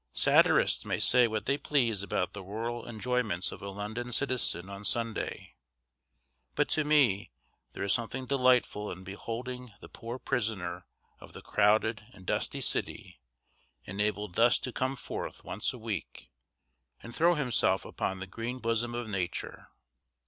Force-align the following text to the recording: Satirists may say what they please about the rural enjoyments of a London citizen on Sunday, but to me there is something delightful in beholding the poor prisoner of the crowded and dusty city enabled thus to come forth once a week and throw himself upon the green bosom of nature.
Satirists 0.13 0.83
may 0.83 0.99
say 0.99 1.27
what 1.27 1.45
they 1.45 1.59
please 1.59 2.01
about 2.01 2.33
the 2.33 2.41
rural 2.43 2.87
enjoyments 2.89 3.51
of 3.51 3.61
a 3.61 3.69
London 3.69 4.11
citizen 4.11 4.67
on 4.67 4.83
Sunday, 4.83 5.53
but 6.55 6.67
to 6.69 6.83
me 6.83 7.29
there 7.73 7.83
is 7.83 7.93
something 7.93 8.25
delightful 8.25 8.91
in 8.91 9.03
beholding 9.03 9.73
the 9.79 9.87
poor 9.87 10.17
prisoner 10.17 10.87
of 11.19 11.33
the 11.33 11.41
crowded 11.43 12.03
and 12.13 12.25
dusty 12.25 12.61
city 12.61 13.21
enabled 13.85 14.33
thus 14.33 14.57
to 14.57 14.71
come 14.73 14.95
forth 14.95 15.43
once 15.43 15.71
a 15.71 15.77
week 15.77 16.31
and 17.03 17.13
throw 17.15 17.35
himself 17.35 17.85
upon 17.85 18.19
the 18.19 18.25
green 18.25 18.57
bosom 18.57 18.95
of 18.95 19.07
nature. 19.07 19.69